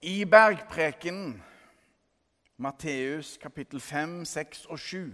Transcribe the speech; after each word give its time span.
I 0.00 0.24
bergprekenen, 0.24 1.42
Matteus 2.56 3.36
kapittel 3.42 3.80
5, 3.80 4.24
6 4.24 4.60
og 4.70 4.78
7, 4.78 5.10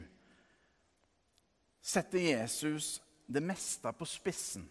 setter 1.80 2.20
Jesus 2.20 2.98
det 3.24 3.40
meste 3.40 3.88
på 3.96 4.04
spissen 4.08 4.66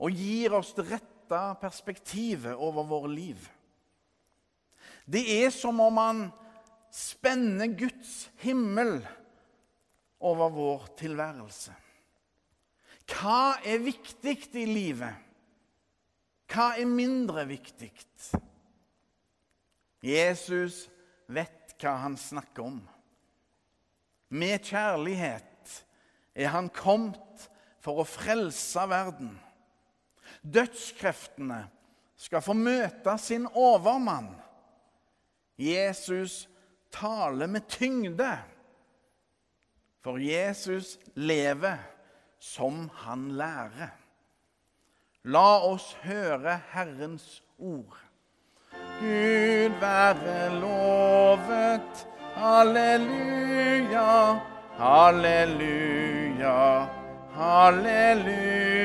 og 0.00 0.16
gir 0.16 0.56
oss 0.56 0.72
det 0.76 0.86
rette 0.88 1.42
perspektivet 1.60 2.56
over 2.56 2.88
våre 2.88 3.12
liv. 3.12 3.44
Det 5.04 5.24
er 5.36 5.52
som 5.52 5.84
om 5.84 6.00
han 6.00 6.24
spenner 6.88 7.68
Guds 7.76 8.30
himmel 8.40 9.02
over 10.16 10.48
vår 10.48 10.90
tilværelse. 10.96 11.76
Hva 13.08 13.58
er 13.68 13.84
viktig 13.84 14.38
i 14.56 14.68
livet? 14.68 15.12
Hva 16.48 16.72
er 16.80 16.88
mindre 16.88 17.44
viktig? 17.48 17.92
Jesus 20.04 20.86
vet 21.26 21.74
hva 21.78 21.94
han 22.04 22.16
snakker 22.18 22.66
om. 22.70 22.78
Med 24.28 24.62
kjærlighet 24.64 25.72
er 26.38 26.52
han 26.52 26.68
kommet 26.74 27.48
for 27.82 28.02
å 28.02 28.08
frelse 28.08 28.84
verden. 28.90 29.32
Dødskreftene 30.42 31.62
skal 32.18 32.44
få 32.44 32.54
møte 32.58 33.14
sin 33.22 33.46
overmann. 33.54 34.30
Jesus 35.58 36.46
taler 36.94 37.50
med 37.50 37.66
tyngde, 37.70 38.30
for 40.04 40.20
Jesus 40.22 40.96
lever 41.18 41.80
som 42.38 42.86
han 43.02 43.32
lærer. 43.38 43.96
La 45.26 45.58
oss 45.66 45.90
høre 46.04 46.60
Herrens 46.70 47.42
ord. 47.58 47.96
Gud 49.00 49.80
være 49.80 50.60
lovet. 50.60 52.06
Halleluja, 52.34 54.40
halleluja, 54.78 56.86
halleluja. 57.34 58.78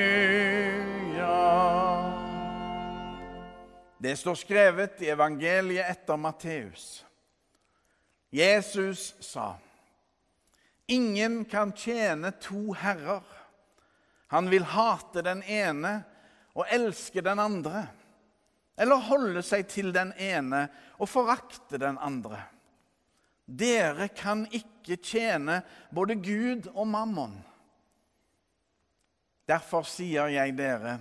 Det 3.98 4.18
står 4.20 4.36
skrevet 4.36 5.02
i 5.02 5.10
evangeliet 5.14 5.86
etter 5.90 6.18
Matteus. 6.18 7.06
Jesus 8.34 9.16
sa, 9.20 9.54
'Ingen 10.88 11.46
kan 11.46 11.72
tjene 11.72 12.32
to 12.32 12.74
herrer.' 12.74 13.40
Han 14.28 14.50
vil 14.50 14.64
hate 14.64 15.22
den 15.22 15.44
ene 15.44 16.04
og 16.56 16.66
elske 16.72 17.22
den 17.22 17.40
andre, 17.40 17.88
eller 18.80 19.08
holde 19.10 19.44
seg 19.46 19.68
til 19.70 19.92
den 19.94 20.14
ene 20.18 20.66
og 20.98 21.10
forakte 21.10 21.80
den 21.82 22.00
andre. 22.02 22.40
Dere 23.46 24.08
kan 24.16 24.46
ikke 24.56 24.98
tjene 25.04 25.60
både 25.94 26.16
Gud 26.16 26.70
og 26.74 26.88
mammon. 26.88 27.36
Derfor 29.50 29.84
sier 29.88 30.32
jeg 30.32 30.56
dere, 30.56 30.98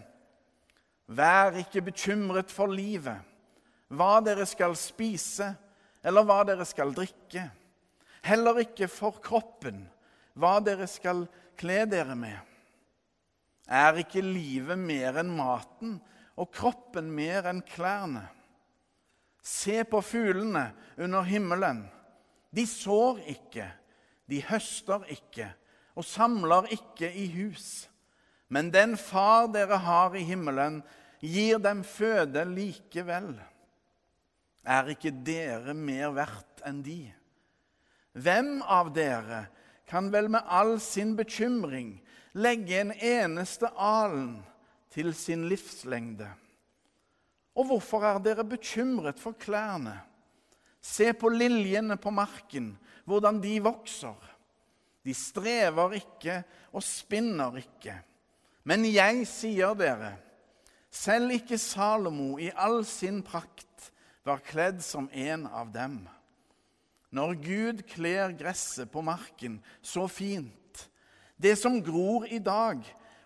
vær 1.07 1.55
ikke 1.61 1.85
bekymret 1.87 2.51
for 2.51 2.73
livet, 2.73 3.21
hva 3.93 4.17
dere 4.25 4.47
skal 4.49 4.75
spise, 4.79 5.53
eller 6.03 6.27
hva 6.27 6.41
dere 6.49 6.67
skal 6.67 6.91
drikke. 6.97 7.45
Heller 8.27 8.63
ikke 8.65 8.89
for 8.91 9.21
kroppen, 9.23 9.85
hva 10.35 10.57
dere 10.65 10.89
skal 10.91 11.25
kle 11.59 11.85
dere 11.91 12.17
med. 12.19 12.39
Er 13.71 14.01
ikke 14.03 14.25
livet 14.25 14.79
mer 14.79 15.21
enn 15.23 15.31
maten 15.37 16.01
og 16.37 16.53
kroppen 16.55 17.11
mer 17.13 17.49
enn 17.51 17.63
klærne? 17.67 18.27
Se 19.43 19.83
på 19.85 20.01
fuglene 20.07 20.69
under 20.97 21.27
himmelen. 21.27 21.85
De 22.55 22.67
sår 22.69 23.23
ikke, 23.33 23.67
de 24.31 24.43
høster 24.47 25.07
ikke 25.11 25.49
og 25.99 26.07
samler 26.07 26.69
ikke 26.73 27.11
i 27.11 27.27
hus. 27.35 27.89
Men 28.53 28.71
den 28.73 28.97
far 29.01 29.49
dere 29.53 29.79
har 29.81 30.15
i 30.17 30.25
himmelen, 30.29 30.83
gir 31.21 31.61
dem 31.63 31.83
føde 31.87 32.45
likevel. 32.49 33.35
Er 34.63 34.93
ikke 34.93 35.13
dere 35.25 35.75
mer 35.75 36.13
verdt 36.15 36.63
enn 36.69 36.83
de? 36.85 37.01
Hvem 38.13 38.61
av 38.69 38.93
dere 38.95 39.47
kan 39.89 40.11
vel 40.13 40.29
med 40.33 40.45
all 40.47 40.77
sin 40.81 41.17
bekymring 41.19 41.97
legge 42.37 42.79
en 42.81 42.93
eneste 42.93 43.69
alen 43.77 44.43
til 44.93 45.15
sin 45.17 45.47
livslengde? 45.49 46.29
Og 47.57 47.69
hvorfor 47.69 48.05
er 48.09 48.21
dere 48.23 48.45
bekymret 48.49 49.21
for 49.21 49.37
klærne? 49.37 49.99
Se 50.83 51.13
på 51.15 51.31
liljene 51.31 51.97
på 52.01 52.11
marken, 52.11 52.73
hvordan 53.05 53.41
de 53.43 53.59
vokser. 53.63 54.17
De 55.05 55.15
strever 55.15 55.99
ikke 55.99 56.43
og 56.73 56.83
spinner 56.83 57.59
ikke. 57.61 57.97
Men 58.65 58.87
jeg 58.87 59.27
sier 59.27 59.75
dere, 59.79 60.15
selv 60.93 61.33
ikke 61.35 61.59
Salomo 61.59 62.37
i 62.39 62.51
all 62.55 62.83
sin 62.87 63.23
prakt 63.27 63.91
var 64.27 64.43
kledd 64.45 64.83
som 64.85 65.09
en 65.11 65.49
av 65.51 65.73
dem. 65.75 66.03
Når 67.13 67.35
Gud 67.43 67.83
kler 67.91 68.33
gresset 68.39 68.91
på 68.93 69.03
marken 69.05 69.59
så 69.83 70.07
fint, 70.09 70.87
det 71.37 71.57
som 71.59 71.81
gror 71.85 72.29
i 72.31 72.39
dag 72.39 72.85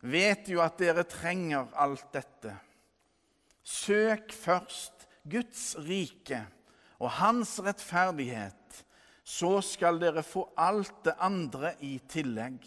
vet 0.00 0.48
jo 0.50 0.62
at 0.62 0.78
dere 0.80 1.04
trenger 1.08 1.68
alt 1.78 2.06
dette. 2.14 2.54
Søk 3.62 4.32
først 4.32 5.08
Guds 5.28 5.74
rike 5.84 6.40
og 6.98 7.10
hans 7.18 7.58
rettferdighet, 7.62 8.84
så 9.28 9.58
skal 9.60 10.00
dere 10.00 10.24
få 10.24 10.46
alt 10.56 11.04
det 11.04 11.14
andre 11.20 11.74
i 11.84 11.98
tillegg. 12.08 12.62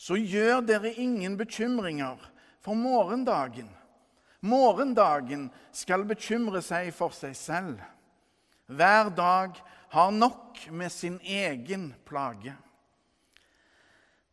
Så 0.00 0.16
gjør 0.16 0.62
dere 0.64 0.94
ingen 0.96 1.36
bekymringer 1.36 2.16
for 2.64 2.78
morgendagen. 2.78 3.68
Morgendagen 4.40 5.50
skal 5.76 6.06
bekymre 6.08 6.62
seg 6.64 6.88
for 6.96 7.12
seg 7.12 7.36
selv. 7.36 7.82
Hver 8.70 9.10
dag 9.12 9.60
har 9.92 10.10
nok 10.14 10.62
med 10.72 10.92
sin 10.94 11.18
egen 11.20 11.90
plage. 12.08 12.54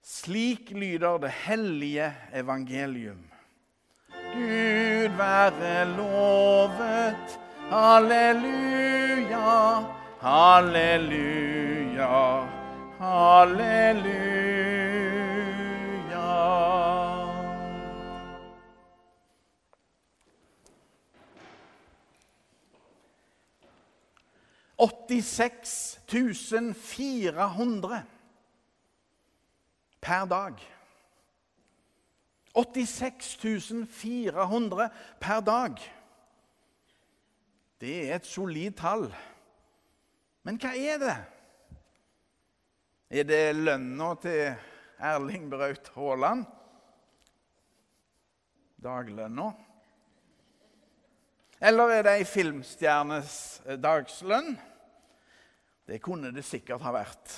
Slik 0.08 0.72
lyder 0.72 1.18
det 1.18 1.32
hellige 1.32 2.14
evangelium. 2.34 3.28
Gud 4.34 5.18
være 5.18 5.86
lovet. 5.98 7.40
Halleluja, 7.70 9.52
halleluja, 10.22 12.08
halleluja. 13.00 14.48
Åttiseks 24.78 26.00
400 26.76 28.04
per 30.08 30.26
dag. 30.26 30.60
86 32.56 33.86
400 33.92 34.90
per 35.20 35.42
dag. 35.46 35.82
Det 37.82 37.96
er 38.08 38.16
et 38.16 38.26
solid 38.26 38.78
tall. 38.80 39.10
Men 40.48 40.58
hva 40.62 40.72
er 40.74 41.02
det? 41.02 41.18
Er 43.20 43.28
det 43.28 43.42
lønna 43.56 44.14
til 44.24 44.56
Erling 44.98 45.50
Braut 45.52 45.92
Haaland? 45.96 46.46
Daglønna? 48.84 49.52
Eller 51.68 51.94
er 51.94 52.04
det 52.06 52.16
ei 52.20 52.26
filmstjernes 52.30 53.36
dagslønn? 53.84 54.56
Det 55.88 56.02
kunne 56.04 56.32
det 56.34 56.46
sikkert 56.46 56.84
ha 56.86 56.96
vært. 56.96 57.38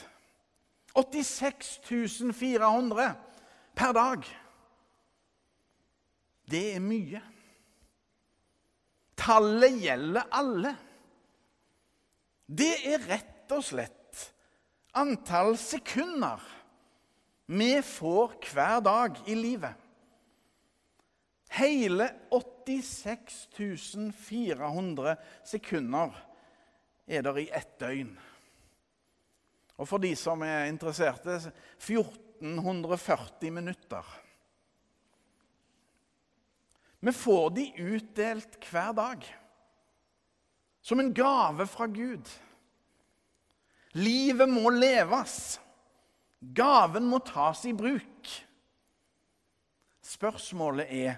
86 0.96 1.80
400 2.34 3.10
per 3.78 3.94
dag. 3.96 4.30
Det 6.50 6.64
er 6.76 6.84
mye. 6.84 7.22
Tallet 9.20 9.82
gjelder 9.84 10.32
alle. 10.32 10.76
det 12.50 12.72
er 12.90 13.04
rett 13.06 13.52
og 13.54 13.62
slett 13.62 14.22
antall 14.98 15.54
sekunder 15.62 16.42
vi 17.50 17.82
får 17.82 18.34
hver 18.54 18.82
dag 18.86 19.16
i 19.26 19.36
livet. 19.38 19.74
Hele 21.58 22.06
86 22.30 23.48
400 24.14 25.16
sekunder 25.46 26.14
er 27.10 27.26
der 27.26 27.40
i 27.42 27.48
ett 27.50 27.80
døgn. 27.82 28.12
Og 29.80 29.88
for 29.88 30.04
de 30.04 30.12
som 30.20 30.42
er 30.44 30.68
interesserte 30.68 31.40
1440 31.80 33.52
minutter. 33.56 34.04
Vi 37.00 37.12
får 37.16 37.50
de 37.56 37.66
utdelt 37.96 38.60
hver 38.68 38.92
dag. 38.98 39.24
Som 40.84 41.00
en 41.00 41.14
gave 41.16 41.68
fra 41.68 41.88
Gud. 41.88 42.28
Livet 43.96 44.50
må 44.52 44.70
leves. 44.74 45.60
Gaven 46.40 47.08
må 47.08 47.20
tas 47.24 47.64
i 47.68 47.74
bruk. 47.76 48.30
Spørsmålet 50.04 50.92
er 50.92 51.18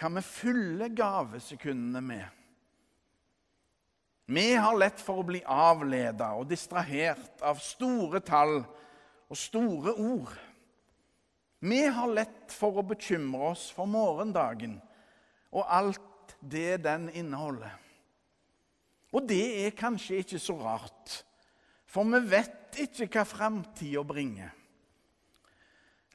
kan 0.00 0.14
vi 0.16 0.22
fylle 0.24 0.88
gavesekundene 0.96 2.00
med? 2.00 2.39
Vi 4.30 4.54
har 4.54 4.76
lett 4.78 5.00
for 5.02 5.18
å 5.18 5.26
bli 5.26 5.40
avleda 5.42 6.28
og 6.38 6.46
distrahert 6.52 7.40
av 7.42 7.58
store 7.58 8.20
tall 8.22 8.60
og 8.62 9.38
store 9.38 9.96
ord. 9.98 10.30
Vi 11.58 11.80
har 11.90 12.12
lett 12.14 12.54
for 12.54 12.78
å 12.78 12.84
bekymre 12.86 13.50
oss 13.50 13.64
for 13.74 13.90
morgendagen 13.90 14.76
og 15.50 15.66
alt 15.66 16.36
det 16.38 16.78
den 16.86 17.08
inneholder. 17.10 17.74
Og 19.10 19.26
det 19.26 19.42
er 19.64 19.74
kanskje 19.74 20.22
ikke 20.22 20.38
så 20.38 20.54
rart, 20.62 21.16
for 21.90 22.06
vi 22.14 22.22
vet 22.30 22.78
ikke 22.86 23.10
hva 23.10 23.26
framtida 23.26 24.06
bringer. 24.06 24.54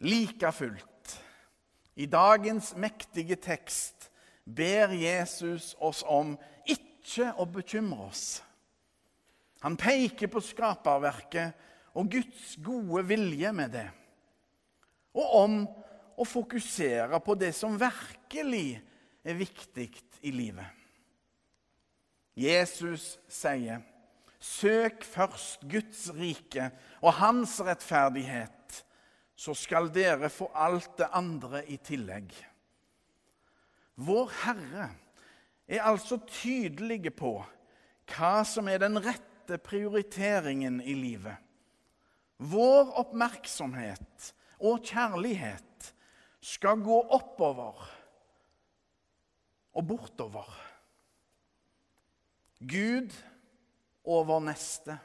Like 0.07 0.56
fullt, 0.56 1.19
i 2.00 2.07
dagens 2.07 2.71
mektige 2.79 3.35
tekst 3.35 4.07
ber 4.47 4.95
Jesus 4.95 5.73
oss 5.83 6.00
om 6.07 6.38
ikke 7.06 7.31
å 7.38 7.46
bekymre 7.46 8.07
oss. 8.10 8.25
Han 9.62 9.78
peker 9.78 10.30
på 10.30 10.42
skaperverket 10.44 11.96
og 11.96 12.10
Guds 12.12 12.56
gode 12.63 13.06
vilje 13.07 13.52
med 13.56 13.75
det. 13.78 13.88
Og 15.16 15.36
om 15.40 15.60
å 16.16 16.25
fokusere 16.28 17.19
på 17.24 17.36
det 17.40 17.54
som 17.56 17.78
virkelig 17.80 18.80
er 19.25 19.38
viktig 19.38 19.90
i 20.25 20.31
livet. 20.34 20.68
Jesus 22.36 23.16
sier, 23.31 23.81
'Søk 24.40 25.04
først 25.04 25.63
Guds 25.66 26.10
rike 26.13 26.69
og 27.01 27.13
Hans 27.13 27.62
rettferdighet, 27.62 28.84
så 29.36 29.54
skal 29.54 29.88
dere 29.90 30.30
få 30.30 30.51
alt 30.54 30.98
det 30.98 31.08
andre 31.13 31.63
i 31.66 31.78
tillegg.' 31.78 32.36
Vår 33.96 34.30
Herre 34.44 34.90
er 35.67 35.85
altså 35.85 36.19
tydelige 36.29 37.12
på 37.15 37.38
hva 38.13 38.35
som 38.45 38.67
er 38.69 38.83
den 38.83 39.00
rette 39.01 39.57
prioriteringen 39.62 40.77
i 40.81 40.94
livet. 40.97 41.38
Vår 42.38 42.91
oppmerksomhet 43.00 44.31
og 44.59 44.83
kjærlighet 44.85 45.91
skal 46.45 46.81
gå 46.83 47.00
oppover 47.15 47.81
og 49.75 49.88
bortover. 49.88 50.50
Gud 52.59 53.12
over 54.06 54.44
neste. 54.44 54.97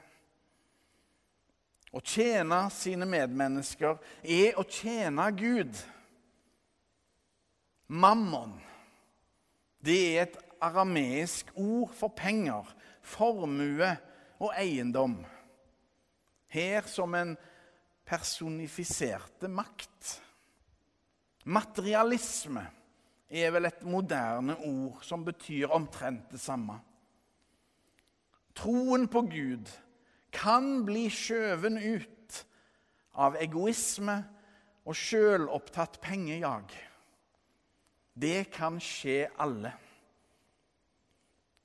Å 1.90 2.02
tjene 2.06 2.60
sine 2.70 3.08
medmennesker 3.08 3.98
er 4.22 4.58
å 4.60 4.66
tjene 4.68 5.26
Gud. 5.34 5.72
Mammon, 7.90 8.52
det 9.82 9.98
er 10.12 10.22
et 10.28 10.38
arameisk 10.60 11.52
ord 11.56 11.94
for 11.96 12.12
penger, 12.16 12.66
formue 13.02 13.90
og 14.40 14.52
eiendom. 14.58 15.20
Her 16.50 16.86
som 16.90 17.14
en 17.14 17.36
personifiserte 18.06 19.48
makt. 19.48 20.16
Materialisme 21.44 22.64
er 23.30 23.52
vel 23.54 23.68
et 23.68 23.84
moderne 23.86 24.56
ord 24.66 25.04
som 25.06 25.24
betyr 25.24 25.70
omtrent 25.72 26.32
det 26.32 26.40
samme. 26.42 26.80
Troen 28.58 29.06
på 29.08 29.22
Gud 29.30 29.70
kan 30.34 30.82
bli 30.86 31.06
skjøven 31.12 31.78
ut 31.78 32.40
av 33.14 33.38
egoisme 33.40 34.18
og 34.84 34.96
sjølopptatt 34.98 36.00
pengejag. 36.02 36.74
Det 38.20 38.50
kan 38.52 38.80
skje 38.82 39.30
alle. 39.40 39.72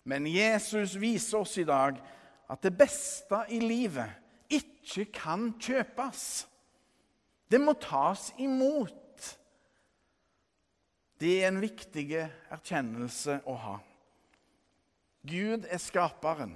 Men 0.05 0.27
Jesus 0.29 0.95
viser 1.01 1.41
oss 1.41 1.57
i 1.57 1.65
dag 1.65 1.97
at 2.49 2.61
det 2.61 2.75
beste 2.77 3.39
i 3.49 3.59
livet 3.59 4.53
ikke 4.53 5.07
kan 5.15 5.49
kjøpes. 5.57 6.45
Det 7.49 7.57
må 7.61 7.73
tas 7.81 8.29
imot. 8.37 9.01
Det 11.17 11.39
er 11.41 11.49
en 11.49 11.61
viktig 11.63 12.05
erkjennelse 12.21 13.39
å 13.49 13.55
ha. 13.57 13.75
Gud 15.25 15.65
er 15.65 15.81
skaperen, 15.81 16.53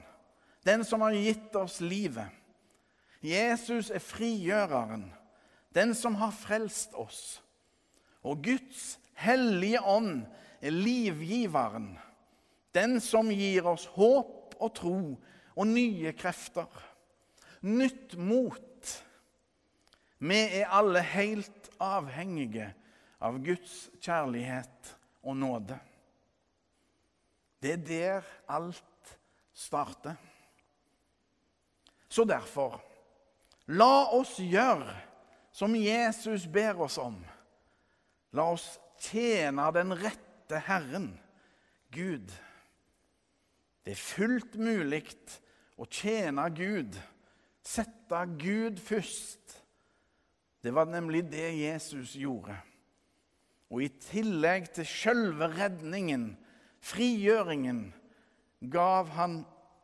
den 0.68 0.84
som 0.86 1.02
har 1.02 1.16
gitt 1.18 1.56
oss 1.58 1.80
livet. 1.82 2.30
Jesus 3.26 3.90
er 3.90 4.04
frigjøreren, 4.04 5.08
den 5.74 5.96
som 5.98 6.20
har 6.22 6.36
frelst 6.36 6.94
oss. 6.94 7.40
Og 8.22 8.44
Guds 8.46 9.00
hellige 9.18 9.82
ånd 9.82 10.22
er 10.62 10.76
livgiveren 10.76 11.96
den 12.76 13.00
som 13.02 13.32
gir 13.32 13.66
oss 13.68 13.88
håp 13.96 14.56
og 14.60 14.74
tro 14.78 15.00
og 15.56 15.68
nye 15.68 16.14
krefter. 16.18 16.70
Nytt 17.66 18.16
mot. 18.18 18.94
Vi 20.20 20.40
er 20.60 20.72
alle 20.76 21.02
helt 21.04 21.70
avhengige 21.80 22.70
av 23.24 23.40
Guds 23.44 23.90
kjærlighet 24.04 24.94
og 25.24 25.38
nåde. 25.40 25.80
Det 27.60 27.74
er 27.76 27.86
der 27.88 28.30
alt 28.48 29.16
starter. 29.54 30.16
Så 32.10 32.24
derfor, 32.24 32.80
la 33.68 34.10
oss 34.16 34.38
gjøre 34.40 34.96
som 35.52 35.76
Jesus 35.76 36.48
ber 36.48 36.80
oss 36.82 36.98
om. 36.98 37.18
La 38.32 38.48
oss 38.54 38.80
tjene 39.04 39.68
den 39.76 39.94
rette 40.00 40.62
Herren, 40.66 41.12
Gud. 41.92 42.32
Det 43.90 43.96
er 43.96 44.06
fullt 44.06 44.56
mulig 44.62 45.00
å 45.82 45.86
tjene 45.90 46.44
Gud, 46.54 46.94
sette 47.66 48.20
Gud 48.38 48.78
først. 48.86 49.56
Det 50.62 50.70
var 50.78 50.86
nemlig 50.86 51.24
det 51.32 51.48
Jesus 51.58 52.14
gjorde. 52.14 52.54
Og 53.74 53.88
i 53.88 53.90
tillegg 54.06 54.70
til 54.78 54.86
selve 54.86 55.50
redningen, 55.56 56.28
frigjøringen, 56.86 57.82
gav 58.70 59.10
han 59.18 59.40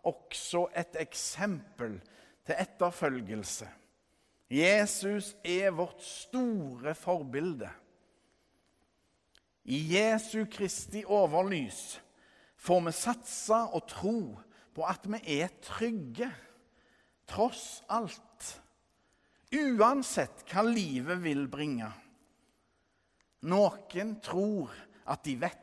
også 0.06 0.68
et 0.78 1.02
eksempel 1.02 1.98
til 2.46 2.62
etterfølgelse. 2.62 3.74
Jesus 4.54 5.34
er 5.42 5.74
vårt 5.74 6.06
store 6.06 6.94
forbilde. 6.94 7.74
I 9.66 9.82
Jesu 9.98 10.44
Kristi 10.46 11.02
overlys 11.10 11.96
får 12.66 12.82
vi 12.88 12.94
satse 12.98 13.60
og 13.78 13.86
tro 13.90 14.20
på 14.76 14.86
at 14.90 15.06
vi 15.08 15.20
er 15.38 15.54
trygge, 15.64 16.30
tross 17.30 17.84
alt. 17.94 18.50
Uansett 19.56 20.44
hva 20.50 20.66
livet 20.66 21.22
vil 21.24 21.46
bringe. 21.52 21.92
Noen 23.46 24.16
tror 24.26 24.74
at 25.14 25.24
de 25.26 25.36
vet. 25.38 25.62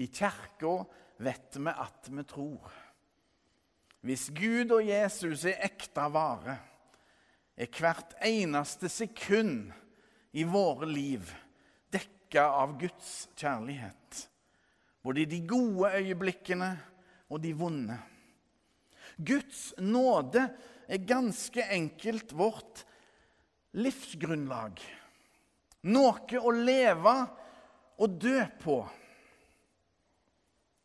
I 0.00 0.08
kirka 0.08 0.78
vet 1.20 1.60
vi 1.60 1.74
at 1.76 2.08
vi 2.08 2.24
tror. 2.24 2.72
Hvis 4.02 4.30
Gud 4.34 4.72
og 4.74 4.88
Jesus 4.88 5.44
er 5.46 5.60
ekte 5.68 6.08
vare, 6.10 6.56
er 7.54 7.68
hvert 7.68 8.16
eneste 8.24 8.88
sekund 8.90 9.68
i 10.32 10.42
våre 10.48 10.88
liv 10.88 11.28
dekka 11.92 12.48
av 12.64 12.78
Guds 12.80 13.28
kjærlighet. 13.36 14.31
Både 15.02 15.26
de 15.26 15.40
gode 15.46 15.90
øyeblikkene 15.98 16.70
og 17.30 17.42
de 17.42 17.52
vonde. 17.58 17.98
Guds 19.18 19.72
nåde 19.78 20.46
er 20.88 21.06
ganske 21.06 21.64
enkelt 21.74 22.32
vårt 22.36 22.84
livsgrunnlag. 23.74 24.80
Noe 25.90 26.38
å 26.38 26.52
leve 26.54 27.14
og 27.98 28.18
dø 28.22 28.38
på. 28.62 28.78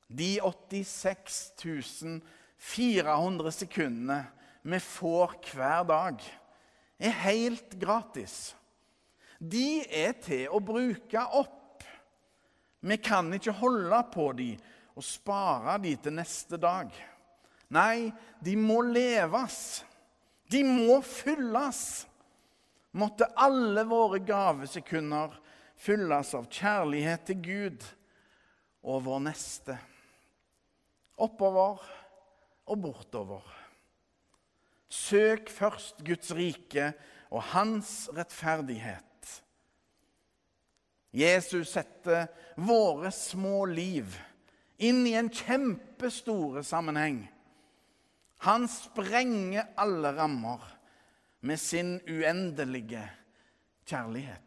De 0.08 0.38
86 0.42 2.22
400 2.58 3.54
sekundene 3.54 4.22
vi 4.68 4.80
får 4.84 5.36
hver 5.52 5.84
dag, 5.88 6.24
er 6.98 7.20
helt 7.24 7.76
gratis. 7.80 8.56
De 9.38 9.84
er 9.86 10.16
til 10.26 10.50
å 10.50 10.60
bruke 10.64 11.22
opp. 11.38 11.54
Vi 12.80 12.98
kan 12.98 13.32
ikke 13.34 13.56
holde 13.58 14.02
på 14.14 14.32
dem 14.38 14.58
og 14.98 15.06
spare 15.06 15.78
dem 15.82 15.98
til 16.02 16.16
neste 16.18 16.60
dag. 16.62 16.92
Nei, 17.74 18.10
de 18.40 18.56
må 18.58 18.82
leves. 18.86 19.84
De 20.50 20.64
må 20.66 21.02
fylles. 21.06 22.06
Måtte 22.98 23.28
alle 23.38 23.84
våre 23.86 24.22
gavesekunder 24.26 25.36
fylles 25.78 26.34
av 26.38 26.48
kjærlighet 26.50 27.28
til 27.28 27.42
Gud 27.46 27.86
og 28.88 29.04
vår 29.06 29.22
neste. 29.28 29.76
Oppover 31.18 31.84
og 32.68 32.82
bortover. 32.82 33.44
Søk 34.88 35.52
først 35.52 36.00
Guds 36.08 36.32
rike 36.32 36.94
og 37.28 37.44
hans 37.52 38.08
rettferdighet. 38.16 39.07
Jesus 41.18 41.72
setter 41.74 42.28
våre 42.56 43.12
små 43.12 43.66
liv 43.66 44.14
inn 44.78 45.02
i 45.08 45.16
en 45.18 45.32
kjempestore 45.34 46.62
sammenheng. 46.64 47.24
Han 48.46 48.68
sprenger 48.70 49.72
alle 49.76 50.14
rammer 50.14 50.62
med 51.40 51.60
sin 51.60 51.96
uendelige 52.06 53.02
kjærlighet. 53.88 54.44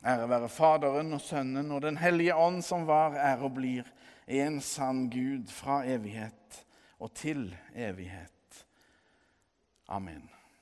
Ære 0.00 0.28
være 0.32 0.48
Faderen 0.48 1.12
og 1.12 1.20
Sønnen 1.20 1.72
og 1.76 1.82
Den 1.84 2.00
hellige 2.00 2.34
ånd, 2.34 2.62
som 2.64 2.86
var, 2.88 3.18
er 3.20 3.44
og 3.44 3.52
blir 3.58 3.84
en 4.26 4.60
sann 4.64 5.10
Gud 5.12 5.52
fra 5.52 5.82
evighet 5.84 6.62
og 6.98 7.12
til 7.14 7.50
evighet. 7.76 8.64
Amen. 9.88 10.39